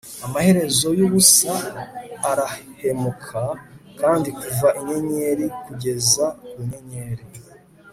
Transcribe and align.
Amaherezo 0.25 0.87
yubusa 0.99 1.53
arahumeka 2.29 3.43
kandi 3.99 4.29
kuva 4.39 4.67
inyenyeri 4.79 5.45
kugeza 5.63 6.25
ku 6.49 6.59
nyenyeri 6.69 7.23